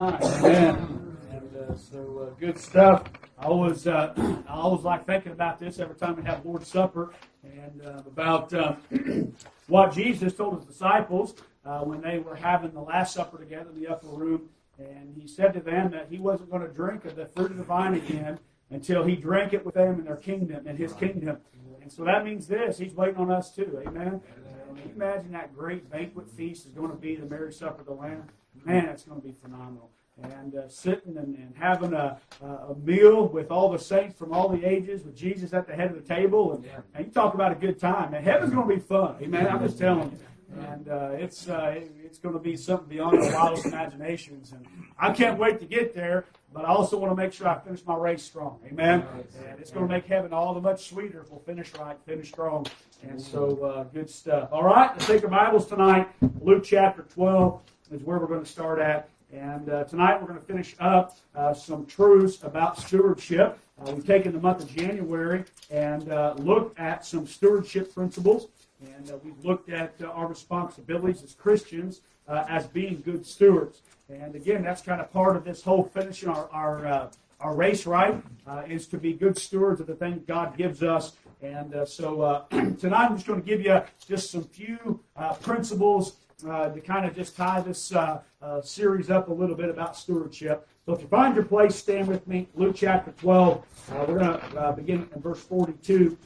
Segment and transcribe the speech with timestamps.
[0.00, 1.16] Amen.
[1.28, 3.02] And uh, so uh, good stuff.
[3.36, 4.12] I always, uh,
[4.48, 8.54] I always like thinking about this every time we have Lord's Supper and uh, about
[8.54, 8.76] uh,
[9.66, 11.34] what Jesus told his disciples
[11.64, 14.48] uh, when they were having the Last Supper together in the upper room.
[14.78, 17.56] And he said to them that he wasn't going to drink of the fruit of
[17.56, 18.38] the vine again
[18.70, 21.38] until he drank it with them in their kingdom, in his kingdom.
[21.82, 22.78] And so that means this.
[22.78, 23.82] He's waiting on us too.
[23.84, 24.20] Amen.
[24.68, 27.80] And can you imagine that great banquet feast is going to be the marriage supper
[27.80, 28.22] of the Lamb?
[28.64, 29.90] Man, it's going to be phenomenal.
[30.20, 34.48] And uh, sitting and, and having a, a meal with all the saints from all
[34.48, 37.52] the ages, with Jesus at the head of the table, and, and you talk about
[37.52, 38.14] a good time.
[38.14, 39.14] And heaven's going to be fun.
[39.22, 39.46] Amen.
[39.46, 40.18] I'm just telling you
[40.56, 44.52] and uh, it's uh, it's going to be something beyond our wildest imaginations.
[44.52, 44.66] And
[44.98, 47.84] I can't wait to get there, but I also want to make sure I finish
[47.86, 48.58] my race strong.
[48.66, 49.04] Amen.
[49.46, 52.28] And it's going to make heaven all the much sweeter if we'll finish right, finish
[52.28, 52.66] strong.
[53.02, 54.48] And so, uh, good stuff.
[54.50, 56.08] All right, let's take our Bibles tonight.
[56.40, 59.08] Luke chapter 12 is where we're going to start at.
[59.32, 63.58] And uh, tonight we're going to finish up uh, some truths about stewardship.
[63.80, 68.48] Uh, we've taken the month of January and uh, looked at some stewardship principles.
[68.80, 73.82] And uh, we've looked at uh, our responsibilities as Christians uh, as being good stewards.
[74.08, 77.10] And again, that's kind of part of this whole finishing our, our, uh,
[77.40, 81.12] our race right, uh, is to be good stewards of the things God gives us.
[81.42, 85.00] And uh, so tonight I'm just going to give you just some few
[85.42, 86.16] principles
[86.46, 89.96] Uh, to kind of just tie this uh, uh, series up a little bit about
[89.96, 90.68] stewardship.
[90.86, 92.46] So if you find your place, stand with me.
[92.54, 93.64] Luke chapter 12.
[94.06, 96.16] we're going to begin in verse 42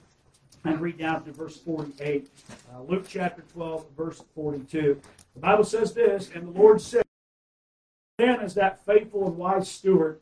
[0.65, 2.29] and read down to verse 48.
[2.75, 5.01] Uh, Luke chapter 12, verse 42.
[5.33, 7.05] The Bible says this, and the Lord said,
[8.19, 10.21] Then is that faithful and wise steward,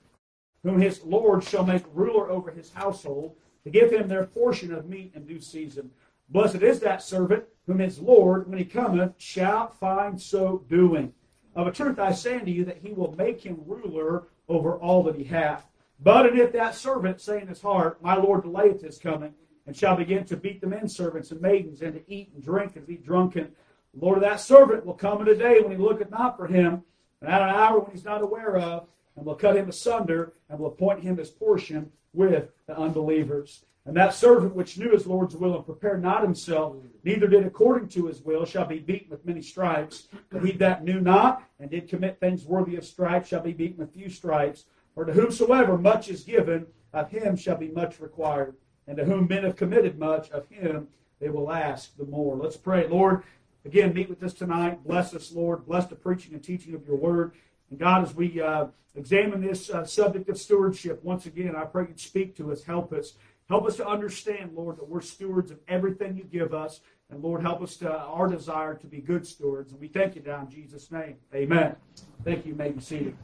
[0.62, 4.88] whom his Lord shall make ruler over his household, to give him their portion of
[4.88, 5.90] meat in due season.
[6.30, 11.12] Blessed is that servant, whom his Lord, when he cometh, shall find so doing.
[11.56, 15.02] Of a truth I say unto you, that he will make him ruler over all
[15.04, 15.66] that he hath.
[15.98, 19.34] But and if that servant say in his heart, My Lord delayeth his coming,
[19.66, 22.76] and shall begin to beat the men servants and maidens, and to eat and drink
[22.76, 23.52] and be drunken.
[23.92, 26.46] The Lord of that servant will come in a day when he looketh not for
[26.46, 26.84] him,
[27.20, 30.60] and at an hour when he's not aware of, and will cut him asunder, and
[30.60, 33.64] will appoint him his portion with the unbelievers.
[33.90, 37.88] And that servant which knew his Lord's will and prepared not himself, neither did according
[37.88, 40.06] to his will, shall be beaten with many stripes.
[40.30, 43.78] But he that knew not, and did commit things worthy of stripes, shall be beaten
[43.78, 44.66] with few stripes.
[44.94, 48.54] For to whomsoever much is given, of him shall be much required.
[48.86, 50.86] And to whom men have committed much, of him
[51.18, 52.36] they will ask the more.
[52.36, 52.86] Let's pray.
[52.86, 53.24] Lord,
[53.64, 54.84] again, meet with us tonight.
[54.84, 55.66] Bless us, Lord.
[55.66, 57.32] Bless the preaching and teaching of your word.
[57.70, 61.86] And God, as we uh, examine this uh, subject of stewardship, once again, I pray
[61.88, 63.14] you'd speak to us, help us.
[63.50, 66.80] Help us to understand, Lord, that we're stewards of everything you give us.
[67.10, 69.72] And Lord, help us to our desire to be good stewards.
[69.72, 71.16] And we thank you now in Jesus' name.
[71.34, 71.76] Amen.
[72.24, 72.52] Thank you.
[72.52, 73.16] you may be seated.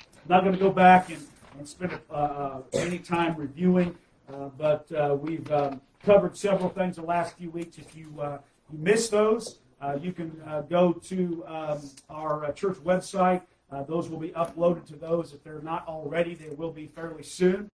[0.00, 1.24] I'm not going to go back and,
[1.56, 3.96] and spend uh, uh any time reviewing
[4.32, 7.78] uh, but uh, we've um, covered several things the last few weeks.
[7.78, 8.38] If you, uh,
[8.70, 9.58] you missed those,
[10.00, 13.42] you can go to um, our church website.
[13.86, 15.32] those will be uploaded to those.
[15.32, 17.70] If they're not already, they will be fairly soon.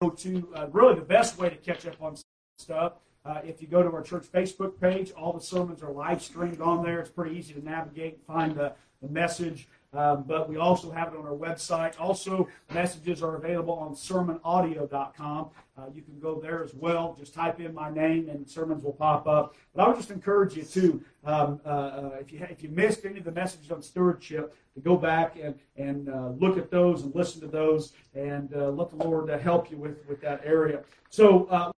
[0.00, 2.16] To really the best way to catch up on
[2.56, 2.92] stuff.
[3.24, 6.60] Uh, if you go to our church Facebook page, all the sermons are live streamed
[6.60, 7.00] on there.
[7.00, 9.66] It's pretty easy to navigate and find the, the message.
[9.94, 11.98] Um, but we also have it on our website.
[11.98, 15.50] Also, messages are available on sermonaudio.com.
[15.78, 17.16] Uh, you can go there as well.
[17.18, 19.54] Just type in my name and sermons will pop up.
[19.74, 23.06] But I would just encourage you to, um, uh, uh, if, you, if you missed
[23.06, 27.02] any of the messages on stewardship, to go back and, and uh, look at those
[27.02, 30.42] and listen to those and uh, let the Lord uh, help you with, with that
[30.44, 30.82] area.
[31.08, 31.72] So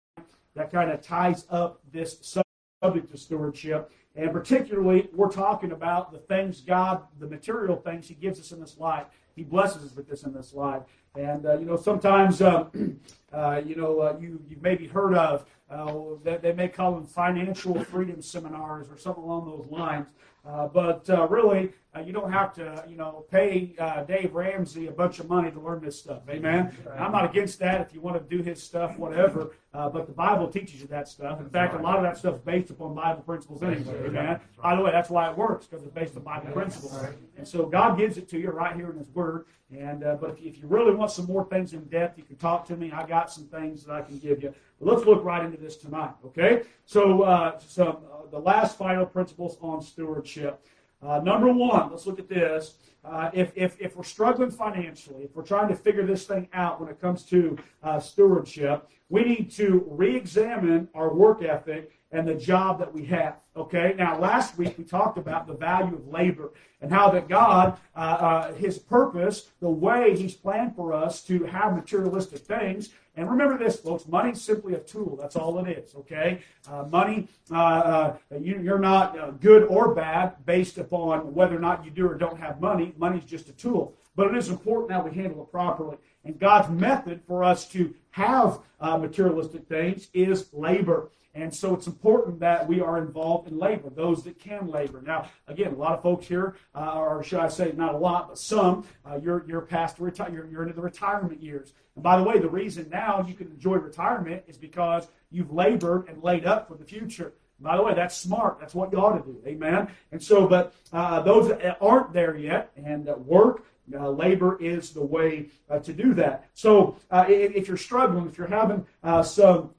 [0.54, 2.40] that kind of ties up this
[2.82, 3.92] subject of stewardship.
[4.16, 8.60] And particularly, we're talking about the things God, the material things He gives us in
[8.60, 9.06] this life.
[9.36, 10.82] He blesses us with this in this life.
[11.14, 12.66] And, uh, you know, sometimes, uh,
[13.32, 15.92] uh, you know, uh, you, you've maybe heard of, uh,
[16.24, 20.08] that they may call them financial freedom seminars or something along those lines.
[20.48, 24.86] Uh, but uh, really, uh, you don't have to, you know, pay uh, Dave Ramsey
[24.86, 26.22] a bunch of money to learn this stuff.
[26.28, 26.74] Amen.
[26.96, 29.50] I'm not against that if you want to do his stuff, whatever.
[29.74, 31.40] Uh, but the Bible teaches you that stuff.
[31.40, 34.06] In fact, a lot of that stuff is based upon Bible principles anyway.
[34.06, 34.40] Amen.
[34.62, 36.98] By the way, that's why it works because it's based on Bible principles.
[37.36, 39.44] And so God gives it to you right here in His Word.
[39.70, 42.36] And but if you, if you really want some more things in depth, you can
[42.36, 42.90] talk to me.
[42.90, 44.54] I got some things that I can give you.
[44.80, 46.14] But let's look right into this tonight.
[46.24, 46.62] Okay.
[46.84, 47.98] So some
[48.30, 50.64] the last final principles on stewardship.
[51.02, 52.74] Uh, number one, let's look at this.
[53.04, 56.80] Uh, if, if, if we're struggling financially, if we're trying to figure this thing out
[56.80, 62.26] when it comes to uh, stewardship, we need to re examine our work ethic and
[62.26, 63.36] the job that we have.
[63.56, 67.78] Okay, now last week we talked about the value of labor and how that God,
[67.96, 72.90] uh, uh, His purpose, the way He's planned for us to have materialistic things.
[73.16, 75.18] And remember this, folks: money's simply a tool.
[75.20, 75.94] That's all it is.
[75.96, 76.40] Okay,
[76.70, 81.60] uh, money, uh, uh, you, are not uh, good or bad based upon whether or
[81.60, 82.94] not you do or don't have money.
[82.96, 85.96] Money's just a tool, but it is important that we handle it properly.
[86.24, 91.10] And God's method for us to have materialistic things is labor.
[91.38, 95.00] And so it's important that we are involved in labor, those that can labor.
[95.00, 98.28] Now, again, a lot of folks here, uh, or should I say, not a lot,
[98.28, 101.74] but some, uh, you're, you're past reti- you're, you're into the retirement years.
[101.94, 106.08] And by the way, the reason now you can enjoy retirement is because you've labored
[106.08, 107.32] and laid up for the future.
[107.60, 108.58] By the way, that's smart.
[108.58, 109.40] That's what you ought to do.
[109.46, 109.88] Amen.
[110.10, 113.64] And so, but uh, those that aren't there yet and work,
[113.94, 116.50] uh, labor is the way uh, to do that.
[116.54, 119.70] So, uh, if, if, you're struggling, if you're having uh, some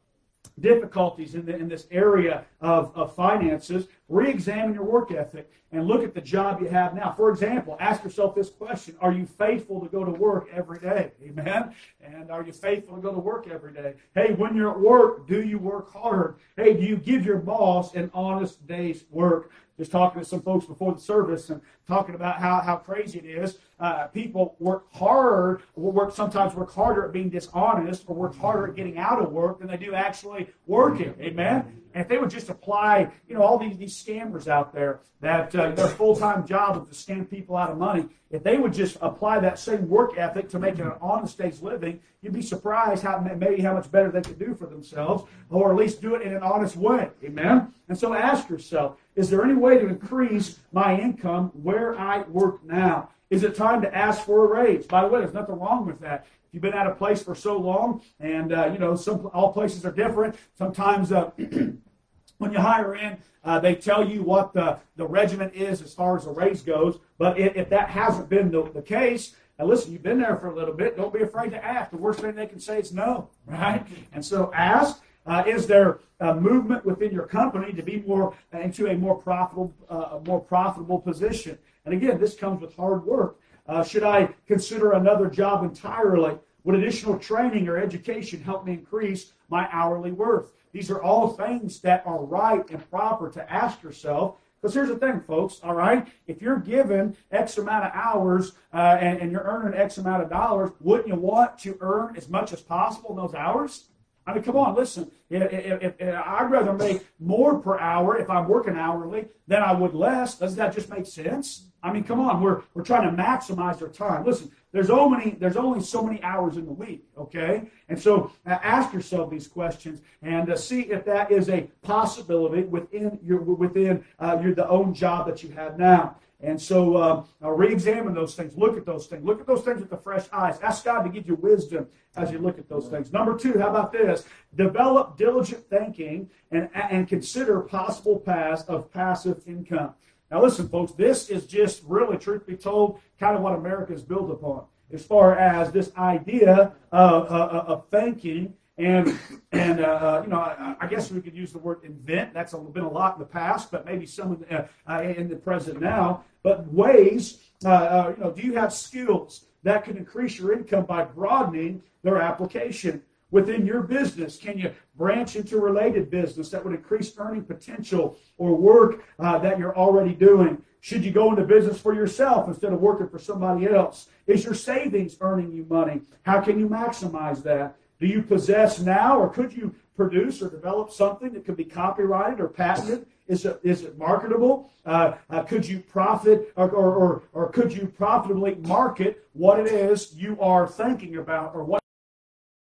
[0.61, 6.03] difficulties in, the, in this area of, of finances, re-examine your work ethic and look
[6.03, 7.13] at the job you have now.
[7.15, 8.95] For example, ask yourself this question.
[9.01, 11.11] Are you faithful to go to work every day?
[11.23, 11.75] Amen?
[12.01, 13.93] And are you faithful to go to work every day?
[14.15, 16.35] Hey, when you're at work, do you work hard?
[16.55, 19.51] Hey, do you give your boss an honest day's work?
[19.77, 23.25] Just talking to some folks before the service and talking about how, how crazy it
[23.25, 28.67] is uh, people work hard, work sometimes work harder at being dishonest, or work harder
[28.67, 31.13] at getting out of work than they do actually working.
[31.19, 31.79] Amen.
[31.93, 35.55] And if they would just apply, you know, all these, these scammers out there that
[35.55, 38.73] uh, their full time job is to scam people out of money, if they would
[38.73, 43.03] just apply that same work ethic to making an honest day's living, you'd be surprised
[43.03, 46.21] how maybe how much better they could do for themselves, or at least do it
[46.21, 47.09] in an honest way.
[47.23, 47.73] Amen.
[47.87, 52.63] And so ask yourself: Is there any way to increase my income where I work
[52.63, 53.09] now?
[53.29, 54.87] Is it time to ask for a raise?
[54.87, 56.25] By the way, there's nothing wrong with that.
[56.47, 59.53] If you've been at a place for so long, and uh, you know, some all
[59.53, 60.35] places are different.
[60.57, 61.29] Sometimes uh,
[62.39, 66.17] when you hire in, uh, they tell you what the, the regiment is as far
[66.17, 66.97] as the raise goes.
[67.19, 70.47] But if, if that hasn't been the, the case, and listen, you've been there for
[70.47, 70.97] a little bit.
[70.97, 71.91] Don't be afraid to ask.
[71.91, 73.85] The worst thing they can say is no, right?
[74.11, 75.01] And so ask.
[75.25, 79.71] Uh, is there a movement within your company to be more into a more profitable,
[79.87, 81.55] uh, more profitable position?
[81.91, 83.39] And again, this comes with hard work.
[83.67, 86.37] Uh, should I consider another job entirely?
[86.63, 90.51] Would additional training or education help me increase my hourly worth?
[90.71, 94.35] These are all things that are right and proper to ask yourself.
[94.61, 96.07] Because here's the thing, folks, all right?
[96.27, 100.29] If you're given X amount of hours uh, and, and, you're earning X amount of
[100.29, 103.85] dollars, wouldn't you want to earn as much as possible in those hours?
[104.29, 105.09] I mean, come on, listen.
[105.31, 109.71] If, if, if, I'd rather make more per hour if I'm working hourly than I
[109.71, 110.37] would less.
[110.37, 111.65] Doesn't that just make sense?
[111.81, 114.25] I mean, come on, we're, we're trying to maximize our time.
[114.25, 117.63] Listen, there's only, there's only so many hours in the week, okay?
[117.87, 122.63] And so uh, ask yourself these questions and uh, see if that is a possibility
[122.63, 126.17] within your, within uh, your, the own job that you have now.
[126.41, 128.55] And so uh, re-examine those things.
[128.55, 129.25] Look at those things.
[129.25, 130.57] Look at those things with the fresh eyes.
[130.61, 133.11] Ask God to give you wisdom as you look at those things.
[133.11, 134.23] Number two, how about this?
[134.55, 139.93] Develop diligent thinking and, and consider possible paths of passive income.
[140.31, 144.03] Now, listen, folks, this is just really, truth be told, kind of what America is
[144.03, 149.19] built upon as far as this idea of, of, of thinking and
[149.51, 152.33] and uh, you know I, I, guess we could use the word invent.
[152.33, 155.35] That's been a lot in the past, but maybe some in the, uh, in the
[155.35, 156.23] present now.
[156.41, 160.85] But ways, uh, uh, you know, do you have skills that can increase your income
[160.85, 164.37] by broadening their application within your business?
[164.37, 169.59] Can you branch into related business that would increase earning potential or work uh, that
[169.59, 170.61] you're already doing?
[170.79, 174.07] Should you go into business for yourself instead of working for somebody else?
[174.27, 176.01] Is your savings earning you money?
[176.21, 177.75] How can you maximize that?
[177.99, 182.39] Do you possess now, or could you produce or develop something that could be copyrighted
[182.39, 183.05] or patented?
[183.27, 184.71] Is it, is it marketable?
[184.85, 189.67] Uh, uh, could you profit or, or, or, or could you profitably market what it
[189.67, 191.83] is you are thinking about or what?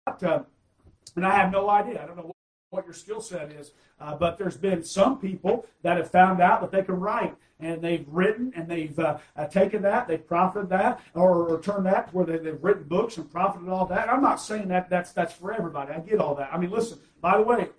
[0.08, 0.40] Uh,
[1.16, 2.04] and I have no idea.
[2.04, 2.33] I don't know
[2.74, 6.60] what, your skill set is, uh, but there's been some people that have found out
[6.62, 10.70] that they can write and they've written and they've uh, uh, taken that, they've profited
[10.70, 14.10] that, or, or turned that to where they, have written books and profited all that.
[14.10, 15.94] I'm not saying that that's that's for everybody.
[15.94, 16.54] I get all that.
[16.54, 17.00] I mean, listen.
[17.22, 17.70] By the way,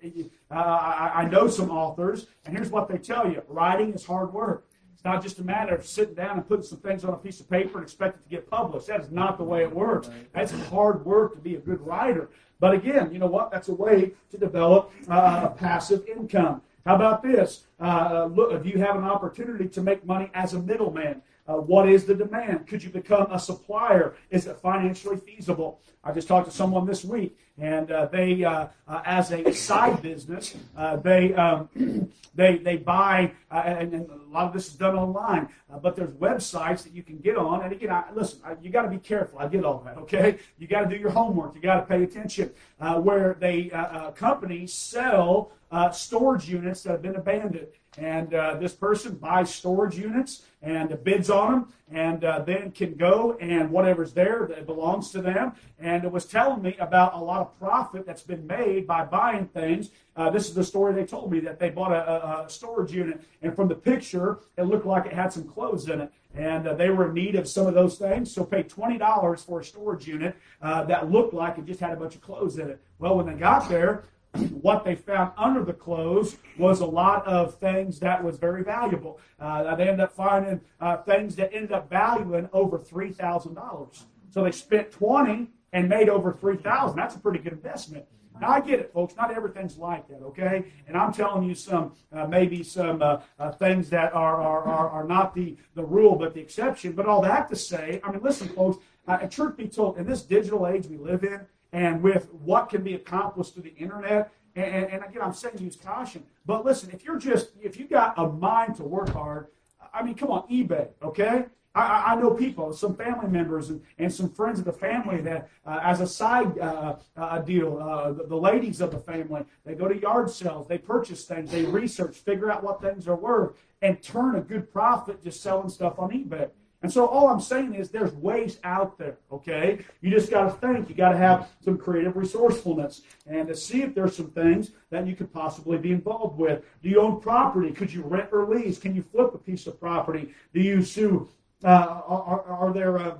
[0.49, 4.33] uh, I, I know some authors, and here's what they tell you: writing is hard
[4.33, 4.65] work.
[4.95, 7.39] It's not just a matter of sitting down and putting some things on a piece
[7.39, 8.87] of paper and expect it to get published.
[8.87, 10.09] That is not the way it works.
[10.33, 12.31] That's hard work to be a good writer.
[12.59, 13.51] But again, you know what?
[13.51, 16.61] That's a way to develop uh, a passive income.
[16.85, 17.63] How about this?
[17.79, 21.87] Uh, look, if you have an opportunity to make money as a middleman, Uh, what
[21.87, 22.65] is the demand?
[22.65, 24.15] Could you become a supplier?
[24.31, 25.79] Is it financially feasible?
[26.03, 30.01] I just talked to someone this week, and uh, they, uh, uh as a side
[30.01, 31.69] business, uh, they um,
[32.35, 35.47] they they buy, uh, and, and, a lot of this is done online.
[35.81, 38.81] but there's websites that you can get on, and again, I, listen, I, you got
[38.81, 39.37] to be careful.
[39.37, 40.39] I get all that, okay?
[40.57, 41.53] You got to do your homework.
[41.55, 42.51] You got to pay attention.
[42.79, 43.71] where they
[44.15, 45.51] companies sell
[45.91, 47.67] storage units that have been abandoned.
[47.97, 52.95] And uh, this person buys storage units and bids on them, and uh, then can
[52.95, 55.53] go and whatever's there that belongs to them.
[55.79, 59.45] And it was telling me about a lot of profit that's been made by buying
[59.47, 59.91] things.
[60.15, 63.21] Uh, this is the story they told me that they bought a, a, storage unit,
[63.41, 66.11] and from the picture, it looked like it had some clothes in it.
[66.33, 69.61] And uh, they were in need of some of those things, so paid $20 for
[69.61, 72.69] a storage unit uh, that looked like it just had a bunch of clothes in
[72.69, 72.81] it.
[72.99, 74.03] Well, when they got there,
[74.37, 79.19] what they found under the clothes was a lot of things that was very valuable.
[79.39, 84.05] Uh, they ended up finding uh, things that ended up valuing over three thousand dollars.
[84.29, 86.97] So they spent twenty and made over three thousand.
[86.97, 88.05] That's a pretty good investment.
[88.41, 89.15] Now I get it, folks.
[89.15, 90.65] Not everything's like that, okay?
[90.87, 94.89] And I'm telling you some uh, maybe some uh, uh, things that are, are are
[94.89, 96.93] are not the the rule but the exception.
[96.93, 98.77] But all that to say, I mean, listen, folks.
[99.07, 101.39] Uh, truth be told, in this digital age we live in,
[101.75, 104.31] and with what can be accomplished through the internet.
[104.55, 106.23] And, and, again, I'm saying use caution.
[106.45, 109.47] But listen, if you're just, if you got a mind to work hard,
[109.93, 111.47] I mean, come on, eBay, okay?
[111.75, 115.49] I, I know people, some family members, and, and some friends of the family that,
[115.65, 119.75] uh, as a side uh, uh, deal, uh, the, the, ladies of the family, they
[119.75, 123.57] go to yard sales, they purchase things, they research, figure out what things are worth,
[123.81, 126.49] and turn a good profit just selling stuff on eBay.
[126.85, 129.79] And so all I'm saying is there's ways out there, okay?
[130.01, 130.87] You just got to think.
[130.87, 135.07] You got to have some creative resourcefulness and to see if there's some things that
[135.07, 136.63] you could possibly be involved with.
[136.83, 137.71] Do you own property?
[137.71, 138.77] Could you rent or lease?
[138.77, 140.35] Can you flip a piece of property?
[140.53, 141.27] Do you sue?
[141.63, 142.99] Uh, are, are, there...
[142.99, 143.15] Uh,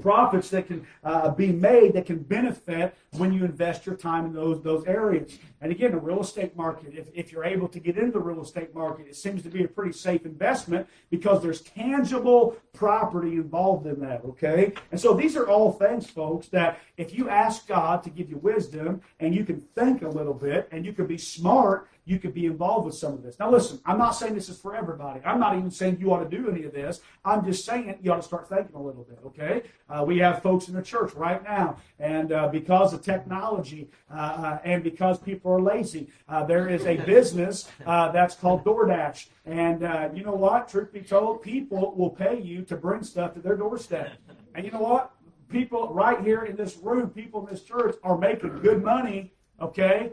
[0.00, 4.32] profits that can uh, be made that can benefit when you invest your time in
[4.32, 5.38] those those areas.
[5.60, 8.42] And again, the real estate market, if, if you're able to get into the real
[8.42, 13.86] estate market, it seems to be a pretty safe investment because there's tangible property involved
[13.86, 14.72] in that, okay?
[14.90, 18.38] And so these are all things, folks, that if you ask God to give you
[18.38, 22.34] wisdom and you can think a little bit and you can be smart you could
[22.34, 23.38] be involved with some of this.
[23.38, 25.20] Now, listen, I'm not saying this is for everybody.
[25.24, 27.00] I'm not even saying you ought to do any of this.
[27.24, 29.62] I'm just saying you ought to start thinking a little bit, okay?
[29.88, 34.14] Uh, we have folks in the church right now, and uh, because of technology uh,
[34.14, 39.28] uh and because people are lazy, uh, there is a business uh, that's called DoorDash.
[39.46, 40.68] And you know what?
[40.68, 44.12] Truth be told, people will pay you to bring stuff to their doorstep.
[44.54, 45.12] And you know what?
[45.48, 50.12] People right here in this room, people in this church are making good money, okay?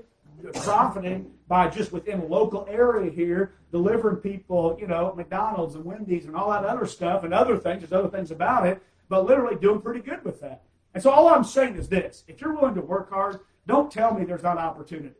[0.53, 6.25] profiting by just within a local area here, delivering people, you know, McDonald's and Wendy's
[6.25, 7.81] and all that other stuff and other things.
[7.81, 10.63] There's other things about it, but literally doing pretty good with that.
[10.93, 14.13] And so all I'm saying is this: if you're willing to work hard, don't tell
[14.13, 15.15] me there's not opportunity.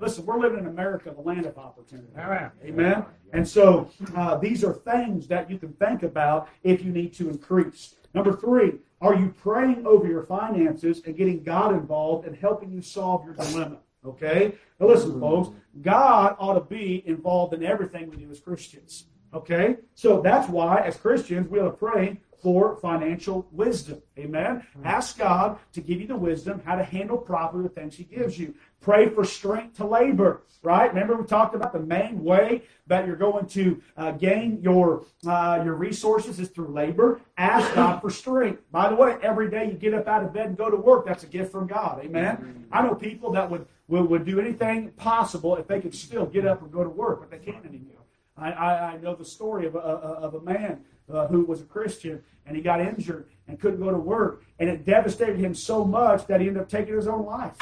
[0.00, 2.08] Listen, we're living in America, the land of opportunity.
[2.18, 2.50] Amen.
[2.64, 3.04] Amen.
[3.32, 7.28] And so uh, these are things that you can think about if you need to
[7.28, 7.94] increase.
[8.14, 12.82] Number three, are you praying over your finances and getting God involved and helping you
[12.82, 13.78] solve your dilemma?
[14.04, 14.54] Okay?
[14.78, 15.50] Now listen, folks,
[15.80, 19.06] God ought to be involved in everything we do as Christians.
[19.32, 19.76] Okay?
[19.94, 24.02] So that's why, as Christians, we ought to pray for financial wisdom.
[24.18, 24.64] Amen?
[24.84, 28.38] Ask God to give you the wisdom how to handle properly the things He gives
[28.38, 28.54] you.
[28.80, 30.88] Pray for strength to labor, right?
[30.88, 35.60] Remember we talked about the main way that you're going to uh, gain your uh,
[35.62, 37.20] your resources is through labor.
[37.36, 38.62] Ask God for strength.
[38.72, 41.04] By the way, every day you get up out of bed and go to work,
[41.06, 42.02] that's a gift from God.
[42.02, 42.66] Amen?
[42.72, 46.46] I know people that would would, would do anything possible if they could still get
[46.46, 47.96] up and go to work, but they can't anymore.
[48.36, 51.64] I, I, I know the story of a, of a man uh, who was a
[51.64, 55.84] Christian and he got injured and couldn't go to work, and it devastated him so
[55.84, 57.56] much that he ended up taking his own life.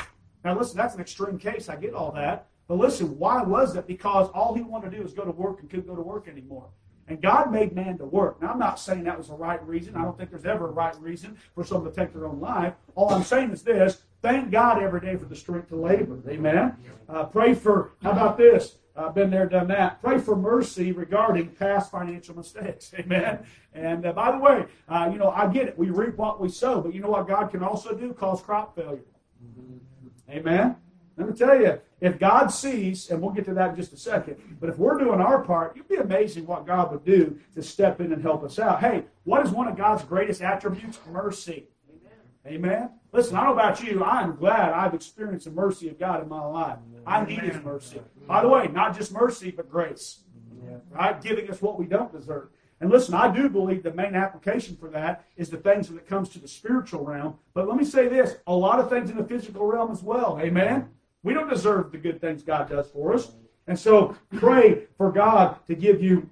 [0.44, 1.68] Now, listen, that's an extreme case.
[1.68, 2.46] I get all that.
[2.68, 3.86] But listen, why was it?
[3.86, 6.28] Because all he wanted to do was go to work and couldn't go to work
[6.28, 6.68] anymore.
[7.08, 8.40] And God made man to work.
[8.42, 9.96] Now, I'm not saying that was the right reason.
[9.96, 12.74] I don't think there's ever a right reason for someone to take their own life.
[12.94, 16.18] All I'm saying is this Thank God every day for the strength to labor.
[16.28, 16.76] Amen.
[17.08, 18.78] Uh, pray for, how about this?
[18.98, 20.02] I've been there, done that.
[20.02, 22.92] Pray for mercy regarding past financial mistakes.
[22.98, 23.44] Amen.
[23.72, 25.78] And uh, by the way, uh, you know, I get it.
[25.78, 28.12] We reap what we sow, but you know what God can also do?
[28.12, 29.04] Cause crop failure.
[30.28, 30.76] Amen.
[31.16, 33.96] Let me tell you, if God sees, and we'll get to that in just a
[33.96, 37.62] second, but if we're doing our part, you'd be amazing what God would do to
[37.62, 38.80] step in and help us out.
[38.80, 40.98] Hey, what is one of God's greatest attributes?
[41.10, 41.66] Mercy.
[42.48, 42.90] Amen.
[43.12, 44.02] Listen, I don't know about you.
[44.02, 46.78] I'm glad I've experienced the mercy of God in my life.
[47.06, 48.00] I need His mercy.
[48.26, 50.20] By the way, not just mercy, but grace.
[50.90, 51.20] Right?
[51.22, 52.48] Giving us what we don't deserve.
[52.80, 56.06] And listen, I do believe the main application for that is the things when it
[56.06, 57.38] comes to the spiritual realm.
[57.52, 60.38] But let me say this a lot of things in the physical realm as well.
[60.40, 60.88] Amen?
[61.22, 63.32] We don't deserve the good things God does for us.
[63.66, 66.30] And so pray for God to give you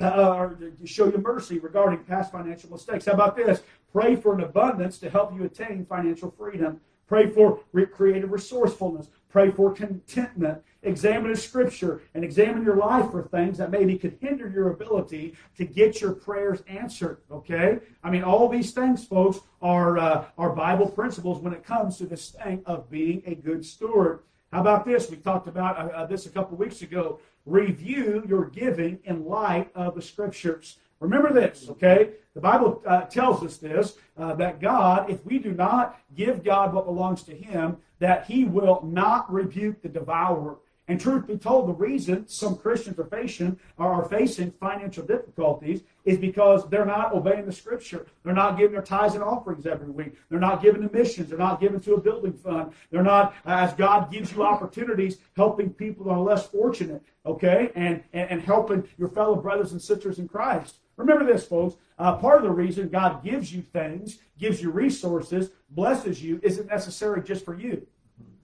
[0.00, 3.06] uh, or to show you mercy regarding past financial mistakes.
[3.06, 3.62] How about this?
[3.92, 6.80] Pray for an abundance to help you attain financial freedom.
[7.06, 7.60] Pray for
[7.92, 9.08] creative resourcefulness.
[9.28, 10.62] Pray for contentment.
[10.82, 15.34] Examine the scripture and examine your life for things that maybe could hinder your ability
[15.56, 17.18] to get your prayers answered.
[17.30, 17.80] Okay?
[18.02, 22.06] I mean, all these things, folks, are, uh, are Bible principles when it comes to
[22.06, 24.20] this thing of being a good steward.
[24.52, 25.10] How about this?
[25.10, 27.20] We talked about uh, uh this a couple weeks ago.
[27.46, 30.78] Review your giving in light of the scriptures.
[31.02, 32.10] Remember this, okay?
[32.34, 36.72] The Bible uh, tells us this uh, that God, if we do not give God
[36.72, 40.58] what belongs to Him, that He will not rebuke the devourer.
[40.88, 46.18] And truth be told, the reason some Christians are facing, are facing financial difficulties is
[46.18, 48.06] because they're not obeying the Scripture.
[48.22, 50.14] They're not giving their tithes and offerings every week.
[50.28, 51.28] They're not giving to missions.
[51.28, 52.72] They're not giving to a building fund.
[52.90, 58.02] They're not, as God gives you opportunities, helping people that are less fortunate, okay, and,
[58.12, 60.78] and, and helping your fellow brothers and sisters in Christ.
[61.02, 61.76] Remember this, folks.
[61.98, 66.68] Uh, part of the reason God gives you things, gives you resources, blesses you, isn't
[66.68, 67.86] necessarily just for you.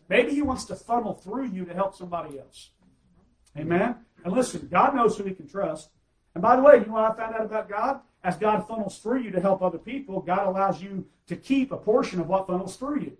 [0.08, 2.70] Maybe He wants to funnel through you to help somebody else.
[3.56, 3.96] Amen?
[4.24, 5.90] And listen, God knows who He can trust.
[6.34, 8.00] And by the way, you know what I found out about God?
[8.24, 11.76] As God funnels through you to help other people, God allows you to keep a
[11.76, 13.16] portion of what funnels through you.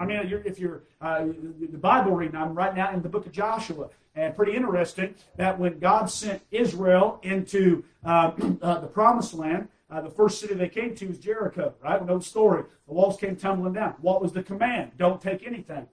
[0.00, 3.32] I mean, if you're uh, the Bible reading, I'm right now in the book of
[3.32, 9.68] Joshua, and pretty interesting that when God sent Israel into uh, uh, the Promised Land,
[9.90, 11.74] uh, the first city they came to was Jericho.
[11.84, 12.00] Right?
[12.00, 12.64] We know the story.
[12.88, 13.94] The walls came tumbling down.
[14.00, 14.92] What was the command?
[14.96, 15.86] Don't take anything.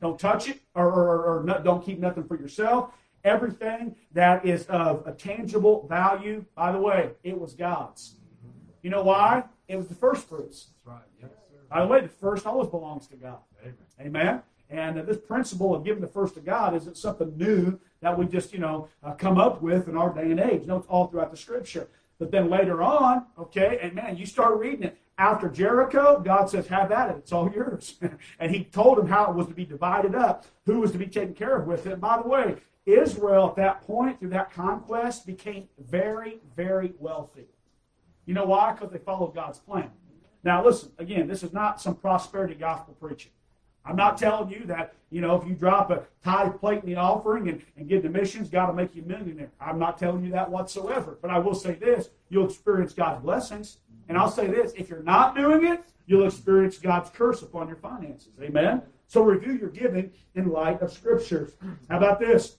[0.00, 2.94] Don't touch it, or, or, or not, don't keep nothing for yourself.
[3.24, 8.14] Everything that is of a tangible value, by the way, it was God's.
[8.80, 9.44] You know why?
[9.68, 10.68] It was the first fruits.
[10.86, 11.04] That's right.
[11.20, 11.39] Sir.
[11.70, 13.38] By the way, the first always belongs to God.
[13.62, 13.74] Amen.
[14.00, 14.42] Amen.
[14.70, 18.26] And uh, this principle of giving the first to God isn't something new that we
[18.26, 20.64] just, you know, uh, come up with in our day and age.
[20.66, 21.88] No, it's all throughout the Scripture.
[22.18, 24.98] But then later on, okay, and man, you start reading it.
[25.18, 27.16] After Jericho, God says, Have at it.
[27.18, 27.96] It's all yours.
[28.38, 31.06] and He told him how it was to be divided up, who was to be
[31.06, 31.92] taken care of with it.
[31.92, 37.46] And by the way, Israel at that point, through that conquest, became very, very wealthy.
[38.24, 38.72] You know why?
[38.72, 39.90] Because they followed God's plan.
[40.42, 43.32] Now, listen, again, this is not some prosperity gospel preaching.
[43.84, 46.96] I'm not telling you that, you know, if you drop a tithe plate in the
[46.96, 49.50] offering and, and give to missions, God will make you a millionaire.
[49.60, 51.18] I'm not telling you that whatsoever.
[51.20, 53.78] But I will say this you'll experience God's blessings.
[54.08, 57.76] And I'll say this if you're not doing it, you'll experience God's curse upon your
[57.76, 58.32] finances.
[58.42, 58.82] Amen?
[59.06, 61.52] So review your giving in light of Scriptures.
[61.88, 62.56] How about this?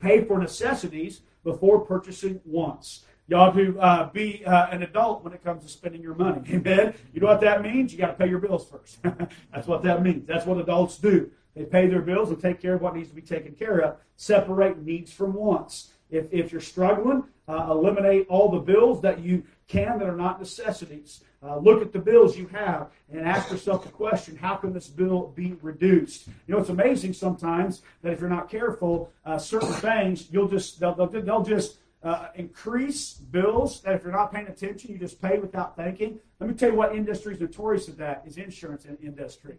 [0.00, 3.04] Pay for necessities before purchasing wants.
[3.32, 6.42] You ought to uh, be uh, an adult when it comes to spending your money.
[6.52, 6.92] Amen?
[7.14, 7.90] You know what that means?
[7.90, 8.98] You got to pay your bills first.
[9.54, 10.26] That's what that means.
[10.26, 11.30] That's what adults do.
[11.56, 13.96] They pay their bills and take care of what needs to be taken care of.
[14.16, 15.92] Separate needs from wants.
[16.10, 20.38] If, if you're struggling, uh, eliminate all the bills that you can that are not
[20.38, 21.24] necessities.
[21.42, 24.86] Uh, look at the bills you have and ask yourself the question how can this
[24.86, 29.72] bill be reduced you know it's amazing sometimes that if you're not careful uh, certain
[29.72, 34.48] things you'll just they'll, they'll, they'll just uh, increase bills that if you're not paying
[34.48, 37.96] attention you just pay without thinking let me tell you what industry is notorious of
[37.96, 39.58] that is insurance industry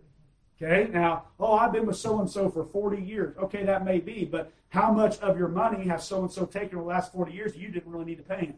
[0.62, 3.36] Okay, now, oh, I've been with so and so for 40 years.
[3.38, 6.78] Okay, that may be, but how much of your money has so and so taken
[6.78, 8.56] over the last 40 years you didn't really need to pay him?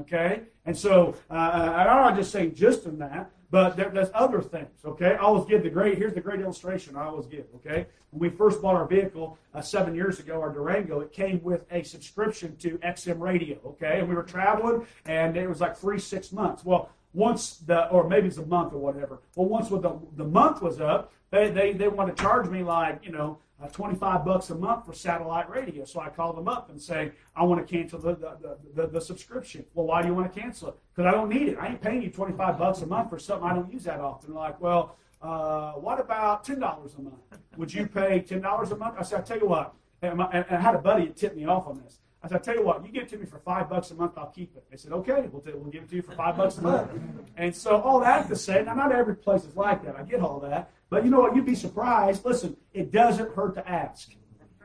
[0.00, 4.40] Okay, and so uh, I'm not just saying just in that, but there, there's other
[4.40, 4.68] things.
[4.84, 5.98] Okay, I always give the great.
[5.98, 7.46] Here's the great illustration I always give.
[7.56, 11.42] Okay, when we first bought our vehicle uh, seven years ago, our Durango, it came
[11.42, 13.58] with a subscription to XM radio.
[13.66, 16.64] Okay, and we were traveling, and it was like three, six months.
[16.64, 19.20] Well, once the, or maybe it's a month or whatever.
[19.34, 23.04] Well, once the, the month was up, they, they, they want to charge me like,
[23.04, 25.84] you know, uh, 25 bucks a month for satellite radio.
[25.84, 29.00] So I called them up and say, I want to cancel the, the, the, the
[29.00, 29.64] subscription.
[29.74, 30.74] Well, why do you want to cancel it?
[30.94, 31.58] Because I don't need it.
[31.58, 34.32] I ain't paying you 25 bucks a month for something I don't use that often.
[34.32, 37.16] They're like, well, uh, what about $10 a month?
[37.56, 38.94] Would you pay $10 a month?
[38.98, 39.74] I said, I'll tell you what.
[40.02, 41.98] And, I had a buddy that tipped me off on this.
[42.22, 43.94] I said, I tell you what, you give it to me for five bucks a
[43.94, 44.64] month, I'll keep it.
[44.70, 46.90] They said, okay, we'll, t- we'll give it to you for five bucks a month.
[47.36, 49.96] And so all that to say, now not every place is like that.
[49.96, 50.70] I get all that.
[50.90, 51.34] But you know what?
[51.34, 52.24] You'd be surprised.
[52.24, 54.10] Listen, it doesn't hurt to ask.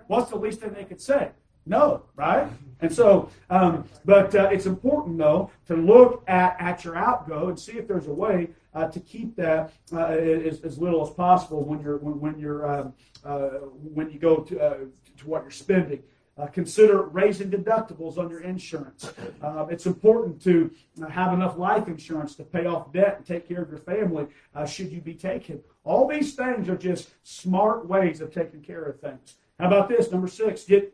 [0.07, 1.31] What's the least thing they could say?
[1.67, 2.47] No, right?
[2.81, 7.59] And so, um, but uh, it's important though to look at at your outgo and
[7.59, 11.63] see if there's a way uh, to keep that uh, as, as little as possible
[11.63, 13.49] when you're when, when you're um, uh,
[13.93, 14.77] when you go to uh,
[15.17, 16.03] to what you're spending.
[16.37, 19.13] Uh, consider raising deductibles on your insurance.
[19.41, 20.69] Uh, it's important to
[21.09, 24.27] have enough life insurance to pay off debt and take care of your family
[24.67, 25.63] should you be taken.
[25.85, 29.35] All these things are just smart ways of taking care of things.
[29.59, 30.11] How about this?
[30.11, 30.93] Number six, get,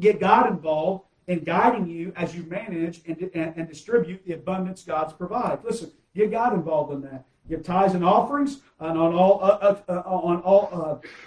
[0.00, 4.82] get God involved in guiding you as you manage and, and, and distribute the abundance
[4.82, 5.62] God's provides.
[5.64, 9.82] Listen, get God involved in that give tithes and offerings and on all uh, uh,
[9.88, 10.68] uh on all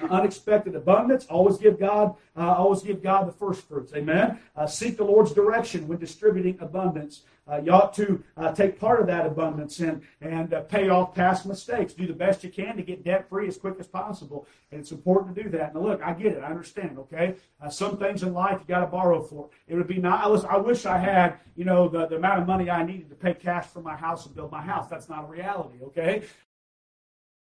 [0.02, 1.26] uh, unexpected abundance.
[1.28, 3.94] Always give God, uh, always give God the first fruits.
[3.94, 4.40] Amen.
[4.56, 7.24] Uh, seek the Lord's direction when distributing abundance.
[7.50, 11.14] Uh, you ought to uh, take part of that abundance and and uh, pay off
[11.14, 11.94] past mistakes.
[11.94, 14.48] Do the best you can to get debt free as quick as possible.
[14.72, 15.76] And it's important to do that.
[15.76, 16.44] Now, look, I get it.
[16.44, 16.98] I understand.
[16.98, 17.36] Okay,
[17.70, 19.50] some things in life you got to borrow for.
[19.68, 20.44] It would be nice.
[20.46, 23.34] I wish I had you know the, the amount of money I needed to pay
[23.34, 24.88] cash for my house and build my house.
[24.90, 25.80] That's not a reality.
[25.84, 25.98] Okay.
[25.98, 26.24] Okay.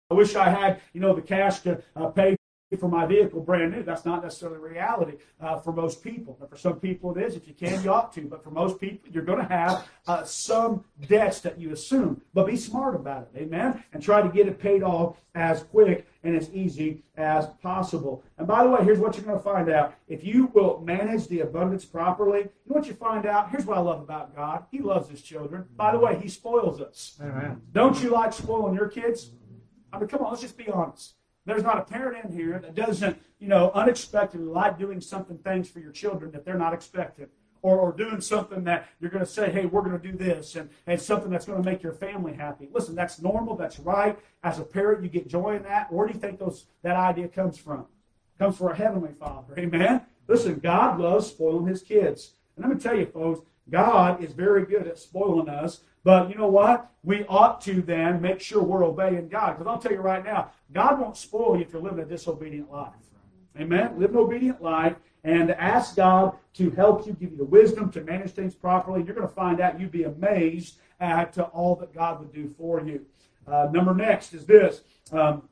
[0.09, 2.35] I wish I had, you know, the cash to uh, pay
[2.77, 3.83] for my vehicle brand new.
[3.83, 6.37] That's not necessarily reality uh, for most people.
[6.39, 7.35] But for some people, it is.
[7.35, 8.21] If you can, you ought to.
[8.21, 12.21] But for most people, you're going to have uh, some debts that you assume.
[12.33, 13.41] But be smart about it.
[13.41, 13.83] Amen?
[13.93, 18.23] And try to get it paid off as quick and as easy as possible.
[18.37, 19.95] And by the way, here's what you're going to find out.
[20.07, 23.49] If you will manage the abundance properly, you know what you find out?
[23.49, 24.65] Here's what I love about God.
[24.71, 25.65] He loves his children.
[25.75, 27.17] By the way, he spoils us.
[27.21, 27.61] Amen.
[27.71, 29.31] Don't you like spoiling your kids?
[29.93, 31.15] I mean, come on, let's just be honest.
[31.45, 35.69] There's not a parent in here that doesn't, you know, unexpectedly like doing something things
[35.69, 37.27] for your children that they're not expecting.
[37.63, 40.55] Or, or doing something that you're going to say, hey, we're going to do this,
[40.55, 42.67] and, and something that's going to make your family happy.
[42.73, 44.17] Listen, that's normal, that's right.
[44.43, 45.93] As a parent, you get joy in that.
[45.93, 47.81] Where do you think those that idea comes from?
[47.81, 49.53] It comes from our Heavenly Father.
[49.59, 50.01] Amen?
[50.27, 52.33] Listen, God loves spoiling his kids.
[52.55, 56.35] And let me tell you, folks, God is very good at spoiling us but you
[56.35, 56.91] know what?
[57.03, 59.57] We ought to then make sure we're obeying God.
[59.57, 62.71] Because I'll tell you right now, God won't spoil you if you're living a disobedient
[62.71, 62.93] life.
[63.59, 63.99] Amen?
[63.99, 68.01] Live an obedient life and ask God to help you, give you the wisdom to
[68.01, 69.03] manage things properly.
[69.03, 72.81] You're going to find out you'd be amazed at all that God would do for
[72.81, 73.05] you.
[73.47, 74.81] Uh, number next is this.
[75.11, 75.43] Um,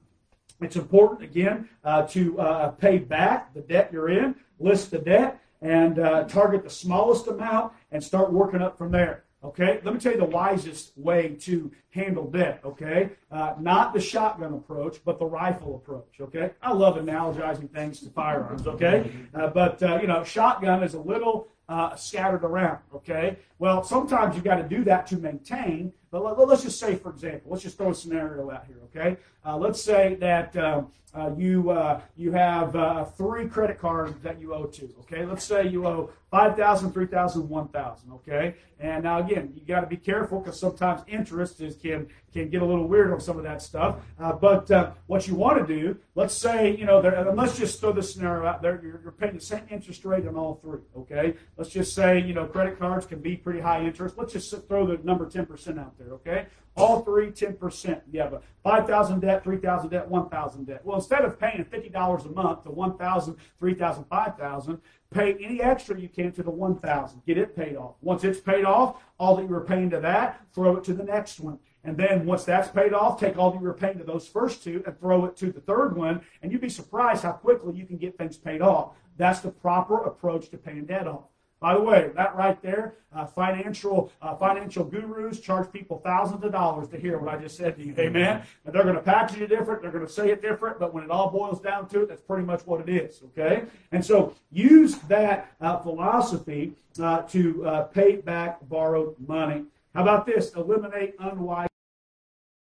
[0.62, 5.40] it's important, again, uh, to uh, pay back the debt you're in, list the debt,
[5.62, 9.24] and uh, target the smallest amount and start working up from there.
[9.42, 12.60] Okay, let me tell you the wisest way to handle debt.
[12.66, 16.20] Okay, uh, not the shotgun approach, but the rifle approach.
[16.20, 18.68] Okay, I love analogizing things to firearms.
[18.68, 22.80] Okay, uh, but uh, you know, shotgun is a little uh, scattered around.
[22.94, 25.94] Okay, well, sometimes you got to do that to maintain.
[26.12, 28.78] But let, us just say, for example, let's just throw a scenario out here.
[28.86, 31.76] Okay, uh, let's say that um, uh, you
[32.18, 34.90] you have three credit cards that you owe to.
[35.02, 38.56] Okay, let's say you owe 5,000, 3,000, 1,000, okay?
[38.80, 42.62] And now again, you got to be careful because sometimes interest is, can can get
[42.62, 43.98] a little weird on some of that stuff.
[44.20, 47.80] Uh, but uh, what you want to do, let's say, you know, and let's just
[47.80, 48.80] throw this scenario out there.
[48.84, 51.34] You're, you're, paying the same interest rate on all three, okay?
[51.58, 54.16] Let's just say, you know, credit cards can be pretty high interest.
[54.16, 56.48] Let's just throw the number 10% out there, okay?
[56.76, 58.02] All three, 10%.
[58.12, 60.82] You have a 5,000 debt, 3,000 debt, 1,000 debt.
[60.84, 64.82] Well, instead of paying $50 a month to 1,000, 3,000, 5,000,
[65.12, 68.64] pay any extra you can to the 1000 get it paid off once it's paid
[68.64, 71.98] off all that you were paying to that throw it to the next one and
[71.98, 74.84] then once that's paid off take all that you were paying to those first two
[74.86, 77.98] and throw it to the third one and you'd be surprised how quickly you can
[77.98, 81.26] get things paid off that's the proper approach to paying debt off
[81.60, 86.54] by the way, that right there, uh, financial uh, financial gurus charge people thousands of
[86.54, 87.94] dollars to hear what I just said to you.
[87.98, 88.44] Amen.
[88.66, 89.82] And they're going to package it different.
[89.82, 90.80] They're going to say it different.
[90.80, 93.22] But when it all boils down to it, that's pretty much what it is.
[93.26, 93.64] Okay.
[93.92, 99.66] And so use that uh, philosophy uh, to uh, pay back borrowed money.
[99.94, 100.54] How about this?
[100.54, 101.68] Eliminate unwise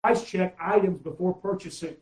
[0.03, 1.95] price check items before purchasing.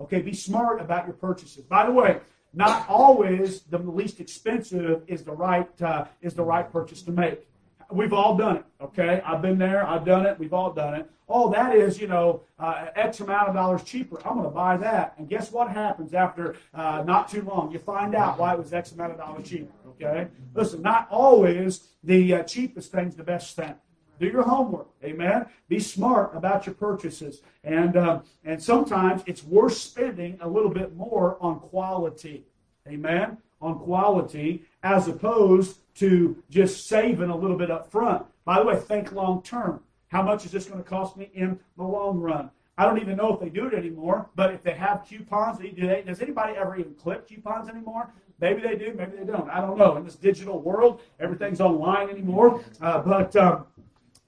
[0.00, 0.22] Okay.
[0.22, 1.64] Be smart about your purchases.
[1.64, 2.20] By the way
[2.56, 7.46] not always the least expensive is the right uh, is the right purchase to make.
[7.92, 8.64] We've all done it.
[8.80, 9.86] Okay, I've been there.
[9.86, 10.36] I've done it.
[10.38, 11.08] We've all done it.
[11.28, 14.16] Oh, that is you know uh, X amount of dollars cheaper.
[14.26, 15.14] I'm going to buy that.
[15.18, 17.70] And guess what happens after uh, not too long?
[17.70, 19.72] You find out why it was X amount of dollars cheaper.
[19.90, 20.80] Okay, listen.
[20.80, 23.74] Not always the uh, cheapest thing's the best thing.
[24.18, 24.88] Do your homework.
[25.04, 25.46] Amen.
[25.68, 27.42] Be smart about your purchases.
[27.64, 32.44] And, uh, and sometimes it's worth spending a little bit more on quality.
[32.88, 33.38] Amen.
[33.60, 38.26] On quality as opposed to just saving a little bit up front.
[38.44, 39.80] By the way, think long term.
[40.08, 42.50] How much is this going to cost me in the long run?
[42.78, 45.86] I don't even know if they do it anymore, but if they have coupons, do
[45.86, 48.12] they, does anybody ever even clip coupons anymore?
[48.38, 49.48] Maybe they do, maybe they don't.
[49.48, 49.96] I don't know.
[49.96, 52.62] In this digital world, everything's online anymore.
[52.82, 53.64] Uh, but um,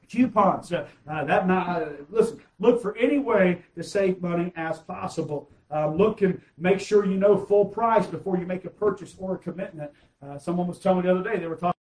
[0.08, 0.72] coupons.
[0.72, 5.50] Uh, uh, that uh, listen, look for any way to save money as possible.
[5.70, 9.34] Um, look and make sure you know full price before you make a purchase or
[9.34, 9.90] a commitment.
[10.22, 11.74] Uh, someone was telling me the other day they were talking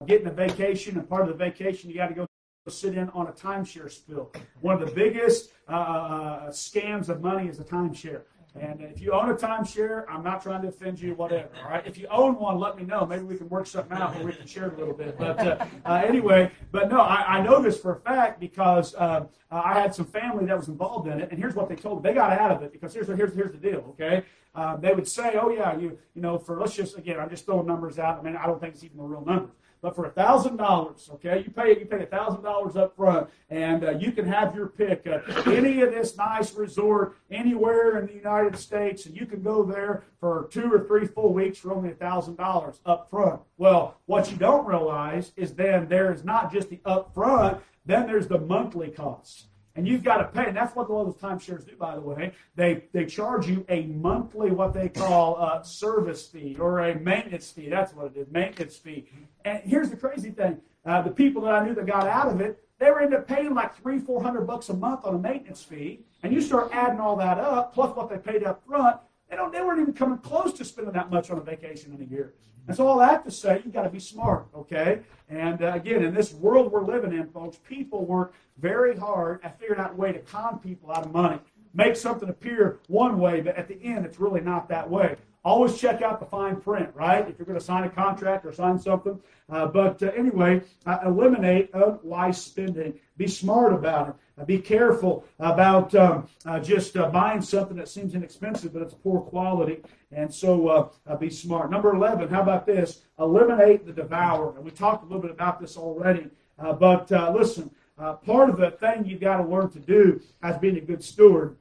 [0.00, 2.26] about getting a vacation, and part of the vacation you got to go
[2.68, 4.30] sit in on a timeshare spill.
[4.60, 8.22] One of the biggest uh, uh, scams of money is a timeshare.
[8.60, 11.48] And if you own a timeshare, I'm not trying to offend you, whatever.
[11.64, 11.86] All right.
[11.86, 13.06] If you own one, let me know.
[13.06, 15.18] Maybe we can work something out where we can share it a little bit.
[15.18, 19.24] But uh, uh, anyway, but no, I, I, know this for a fact because uh,
[19.50, 22.10] I had some family that was involved in it, and here's what they told me:
[22.10, 23.84] they got out of it because here's here's here's the deal.
[23.90, 24.22] Okay,
[24.54, 27.46] uh, they would say, "Oh yeah, you you know, for let's just again, I'm just
[27.46, 28.18] throwing numbers out.
[28.18, 31.10] I mean, I don't think it's even the real numbers." But for a thousand dollars,
[31.14, 34.54] okay, you pay you pay a thousand dollars up front, and uh, you can have
[34.54, 35.18] your pick uh,
[35.50, 40.04] any of this nice resort anywhere in the United States, and you can go there
[40.20, 43.40] for two or three full weeks for only a thousand dollars up front.
[43.58, 48.06] Well, what you don't realize is then there is not just the up front, then
[48.06, 49.48] there's the monthly costs.
[49.74, 52.00] And you've got to pay, and that's what a lot of timeshares do, by the
[52.00, 52.32] way.
[52.56, 57.50] They they charge you a monthly, what they call a service fee or a maintenance
[57.50, 57.70] fee.
[57.70, 59.08] That's what it is, maintenance fee.
[59.46, 62.40] And here's the crazy thing: uh, the people that I knew that got out of
[62.42, 65.18] it, they were end up paying like three, four hundred bucks a month on a
[65.18, 66.04] maintenance fee.
[66.22, 68.98] And you start adding all that up, plus what they paid up front,
[69.30, 69.52] they don't.
[69.52, 72.34] They weren't even coming close to spending that much on a vacation in a year.
[72.72, 75.00] So all that to say, you got to be smart, okay?
[75.28, 79.58] And uh, again, in this world we're living in, folks, people work very hard at
[79.58, 81.40] figuring out a way to con people out of money.
[81.74, 85.16] Make something appear one way, but at the end, it's really not that way.
[85.44, 87.28] Always check out the fine print, right?
[87.28, 89.18] If you're going to sign a contract or sign something.
[89.50, 92.94] Uh, but uh, anyway, uh, eliminate unwise spending.
[93.16, 94.14] Be smart about it.
[94.38, 98.94] Uh, be careful about um, uh, just uh, buying something that seems inexpensive, but it's
[98.94, 99.82] poor quality.
[100.12, 101.70] And so be smart.
[101.70, 103.02] Number 11, how about this?
[103.18, 104.54] Eliminate the devourer.
[104.54, 106.28] And we talked a little bit about this already.
[106.56, 110.80] but listen, part of the thing you've got to learn to do as being a
[110.80, 111.56] good steward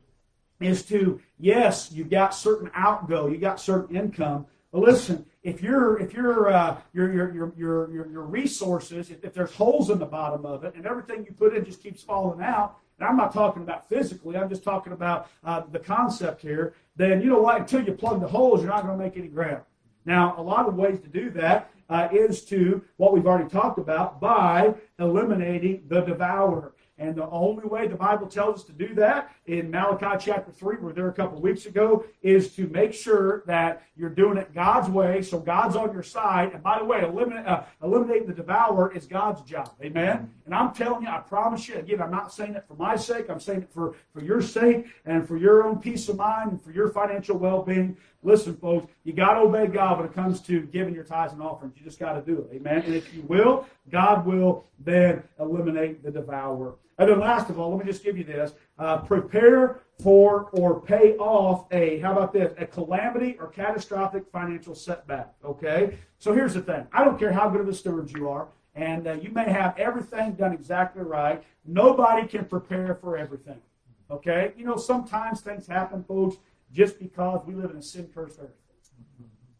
[0.63, 4.45] is to yes, you got certain outgo, you got certain income.
[4.71, 9.33] But listen, if your if your uh, your, your your your your resources, if, if
[9.33, 12.41] there's holes in the bottom of it, and everything you put in just keeps falling
[12.41, 16.73] out, and I'm not talking about physically, I'm just talking about uh, the concept here.
[16.95, 17.59] Then you know what?
[17.59, 19.63] Until you plug the holes, you're not going to make any ground.
[20.05, 23.77] Now, a lot of ways to do that uh, is to what we've already talked
[23.77, 26.73] about by eliminating the devourer.
[27.01, 30.75] And the only way the Bible tells us to do that in Malachi chapter 3,
[30.77, 34.37] we were there a couple of weeks ago, is to make sure that you're doing
[34.37, 36.51] it God's way, so God's on your side.
[36.53, 39.71] And by the way, eliminate, uh, eliminating the devourer is God's job.
[39.83, 40.29] Amen?
[40.45, 43.31] And I'm telling you, I promise you, again, I'm not saying it for my sake,
[43.31, 46.61] I'm saying it for, for your sake and for your own peace of mind and
[46.61, 47.97] for your financial well being.
[48.23, 51.41] Listen, folks, you got to obey God when it comes to giving your tithes and
[51.41, 51.75] offerings.
[51.77, 52.55] You just got to do it.
[52.55, 52.83] Amen?
[52.85, 56.75] And if you will, God will then eliminate the devourer.
[56.99, 58.53] And then last of all, let me just give you this.
[58.77, 64.75] Uh, prepare for or pay off a, how about this, a calamity or catastrophic financial
[64.75, 65.33] setback.
[65.43, 65.97] Okay?
[66.19, 66.85] So here's the thing.
[66.93, 69.77] I don't care how good of a steward you are, and uh, you may have
[69.77, 71.43] everything done exactly right.
[71.65, 73.61] Nobody can prepare for everything.
[74.09, 74.53] Okay?
[74.57, 76.37] You know, sometimes things happen, folks,
[76.71, 78.49] just because we live in a sin cursed earth.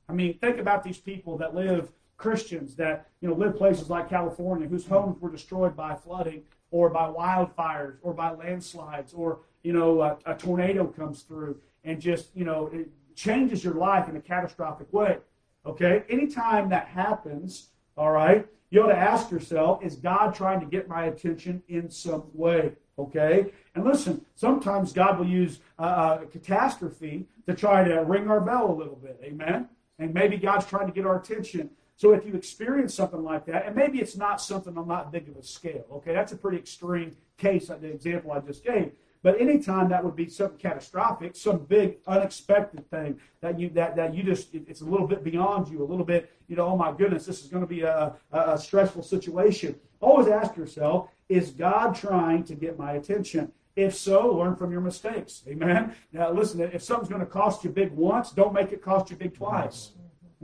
[0.08, 4.08] I mean, think about these people that live Christians that you know live places like
[4.08, 9.74] California whose homes were destroyed by flooding or by wildfires or by landslides or you
[9.74, 14.16] know a, a tornado comes through and just you know it changes your life in
[14.16, 15.18] a catastrophic way
[15.66, 20.66] okay anytime that happens all right you ought to ask yourself is god trying to
[20.66, 26.26] get my attention in some way okay and listen sometimes god will use a, a
[26.32, 29.68] catastrophe to try to ring our bell a little bit amen
[30.00, 31.70] and maybe god's trying to get our attention
[32.02, 35.30] so if you experience something like that, and maybe it's not something on that big
[35.30, 38.94] of a scale, okay, that's a pretty extreme case, like the example I just gave.
[39.22, 44.16] But anytime that would be something catastrophic, some big unexpected thing that you that, that
[44.16, 46.92] you just it's a little bit beyond you, a little bit, you know, oh my
[46.92, 49.76] goodness, this is going to be a, a stressful situation.
[50.00, 53.52] Always ask yourself, is God trying to get my attention?
[53.78, 55.44] If so, learn from your mistakes.
[55.48, 55.96] Amen.
[56.12, 59.16] Now listen, if something's going to cost you big once, don't make it cost you
[59.16, 59.94] big twice.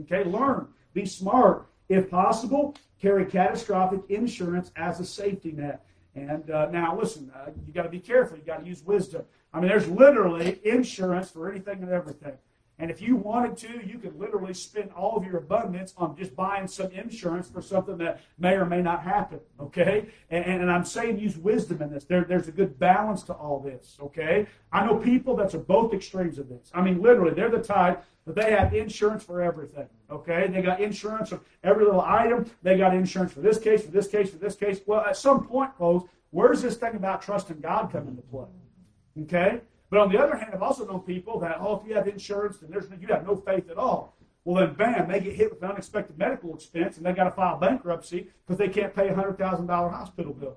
[0.00, 0.68] Okay, learn.
[0.94, 1.68] Be smart.
[1.90, 5.84] If possible, carry catastrophic insurance as a safety net.
[6.14, 8.38] And uh, now, listen, uh, you got to be careful.
[8.38, 9.22] You got to use wisdom.
[9.52, 12.32] I mean, there's literally insurance for anything and everything.
[12.80, 16.36] And if you wanted to, you could literally spend all of your abundance on just
[16.36, 19.40] buying some insurance for something that may or may not happen.
[19.58, 20.06] Okay?
[20.30, 22.04] And, and I'm saying use wisdom in this.
[22.04, 23.96] There, there's a good balance to all this.
[24.00, 24.46] Okay?
[24.72, 26.70] I know people that are both extremes of this.
[26.72, 29.88] I mean, literally, they're the type that they have insurance for everything.
[30.08, 30.46] Okay?
[30.46, 32.48] They got insurance for every little item.
[32.62, 34.80] They got insurance for this case, for this case, for this case.
[34.86, 38.46] Well, at some point, folks, where's this thing about trusting God come into play?
[39.22, 39.62] Okay?
[39.90, 42.58] But on the other hand, I've also known people that, oh, if you have insurance,
[42.58, 44.16] then there's you have no faith at all.
[44.44, 47.30] Well, then, bam, they get hit with an unexpected medical expense and they got to
[47.30, 50.56] file bankruptcy because they can't pay a $100,000 hospital bill.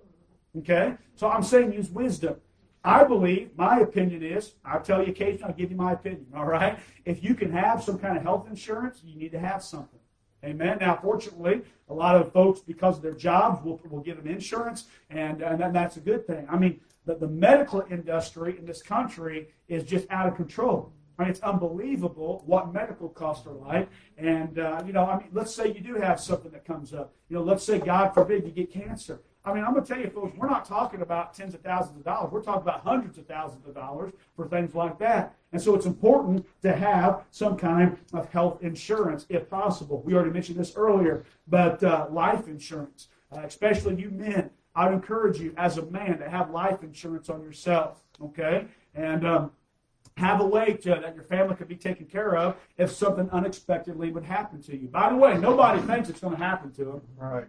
[0.57, 0.95] Okay?
[1.15, 2.35] So I'm saying use wisdom.
[2.83, 6.45] I believe, my opinion is, I'll tell you occasionally, I'll give you my opinion, all
[6.45, 6.79] right?
[7.05, 9.99] If you can have some kind of health insurance, you need to have something.
[10.43, 10.79] Amen.
[10.81, 14.85] Now, fortunately, a lot of folks, because of their jobs, will, will give them insurance,
[15.11, 16.47] and, and that's a good thing.
[16.49, 20.93] I mean, the, the medical industry in this country is just out of control.
[21.17, 23.89] I mean, it's unbelievable what medical costs are like.
[24.17, 27.13] And, uh, you know, I mean, let's say you do have something that comes up.
[27.29, 29.21] You know, let's say, God forbid, you get cancer.
[29.43, 31.97] I mean, I'm going to tell you, folks, we're not talking about tens of thousands
[31.97, 32.31] of dollars.
[32.31, 35.35] We're talking about hundreds of thousands of dollars for things like that.
[35.51, 40.03] And so it's important to have some kind of health insurance if possible.
[40.05, 45.39] We already mentioned this earlier, but uh, life insurance, uh, especially you men, I'd encourage
[45.39, 48.65] you as a man to have life insurance on yourself, okay?
[48.95, 49.51] And um,
[50.17, 54.11] have a way to, that your family could be taken care of if something unexpectedly
[54.11, 54.87] would happen to you.
[54.87, 57.01] By the way, nobody thinks it's going to happen to them.
[57.17, 57.45] Right.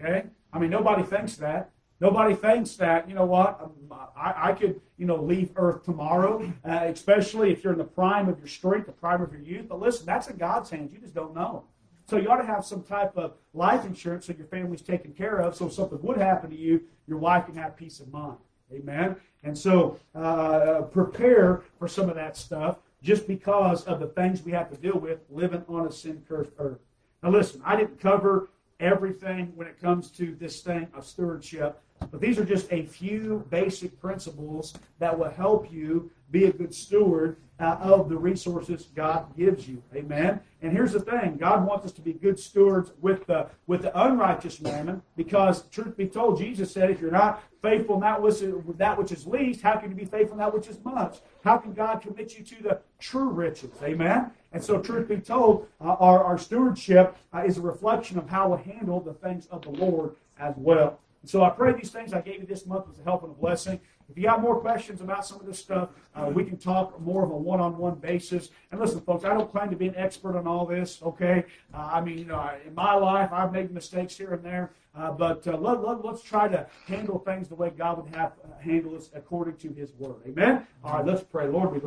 [0.00, 0.24] Okay?
[0.52, 1.70] I mean, nobody thinks that.
[1.98, 3.72] Nobody thinks that, you know what, um,
[4.14, 8.28] I, I could, you know, leave Earth tomorrow, uh, especially if you're in the prime
[8.28, 9.66] of your strength, the prime of your youth.
[9.66, 10.92] But listen, that's in God's hands.
[10.92, 11.64] You just don't know.
[12.06, 15.38] So you ought to have some type of life insurance so your family's taken care
[15.38, 15.56] of.
[15.56, 18.38] So if something would happen to you, your wife can have peace of mind.
[18.72, 19.16] Amen.
[19.42, 24.52] And so uh, prepare for some of that stuff just because of the things we
[24.52, 26.78] have to deal with living on a sin cursed earth.
[27.22, 32.20] Now, listen, I didn't cover everything when it comes to this thing of stewardship, but
[32.20, 37.36] these are just a few basic principles that will help you be a good steward
[37.58, 39.82] uh, of the resources God gives you.
[39.94, 40.40] Amen.
[40.60, 43.98] And here's the thing: God wants us to be good stewards with the with the
[43.98, 48.36] unrighteous mammon, because truth be told, Jesus said, "If you're not faithful in that which,
[48.76, 51.18] that which is least, how can you be faithful in that which is much?
[51.44, 54.30] How can God commit you to the true riches?" Amen.
[54.52, 58.54] And so, truth be told, uh, our, our stewardship uh, is a reflection of how
[58.54, 60.98] we handle the things of the Lord as well.
[61.22, 63.32] And so, I pray these things I gave you this month was a help and
[63.32, 63.80] a blessing.
[64.08, 67.24] If you got more questions about some of this stuff, uh, we can talk more
[67.24, 68.50] of a one-on-one basis.
[68.70, 71.02] And listen, folks, I don't claim to be an expert on all this.
[71.02, 74.72] Okay, uh, I mean, you know, in my life, I've made mistakes here and there,
[74.96, 78.32] uh, but uh, let, let, us try to handle things the way God would have
[78.44, 80.16] uh, handle us according to His Word.
[80.26, 80.66] Amen.
[80.84, 81.70] All right, let's pray, Lord.
[81.70, 81.74] We